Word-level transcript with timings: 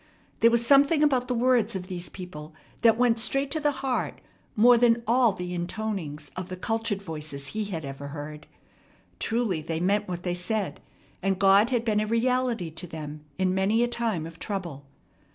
There 0.39 0.49
was 0.49 0.65
something 0.65 1.03
about 1.03 1.27
the 1.27 1.35
words 1.35 1.75
of 1.75 1.85
these 1.85 2.09
people 2.09 2.55
that 2.81 2.97
went 2.97 3.19
straight 3.19 3.51
to 3.51 3.59
the 3.59 3.69
heart 3.85 4.19
more 4.55 4.75
than 4.75 5.03
all 5.05 5.31
the 5.31 5.53
intonings 5.55 6.31
of 6.35 6.49
the 6.49 6.57
cultured 6.57 7.03
voices 7.03 7.49
he 7.49 7.65
had 7.65 7.85
ever 7.85 8.07
heard. 8.07 8.47
Truly 9.19 9.61
they 9.61 9.79
meant 9.79 10.07
what 10.07 10.23
they 10.23 10.33
said, 10.33 10.81
and 11.21 11.37
God 11.37 11.69
had 11.69 11.85
been 11.85 11.99
a 11.99 12.07
reality 12.07 12.71
to 12.71 12.87
them 12.87 13.23
in 13.37 13.53
many 13.53 13.83
a 13.83 13.87
time 13.87 14.25
of 14.25 14.39
trouble. 14.39 14.85